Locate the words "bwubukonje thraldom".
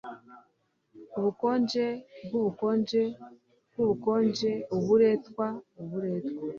3.69-4.75